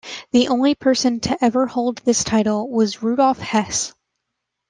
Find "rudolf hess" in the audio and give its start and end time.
3.03-3.93